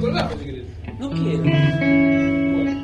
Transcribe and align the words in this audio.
Colgarlo 0.00 0.38
si 0.38 0.44
querés. 0.44 0.64
No 0.98 1.10
quiero. 1.10 1.42
Bueno. 1.42 2.80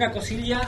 una 0.00 0.12
cosilla. 0.12 0.66